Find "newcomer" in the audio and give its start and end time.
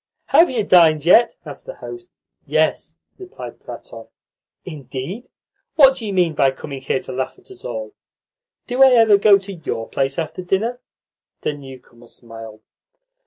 11.53-12.07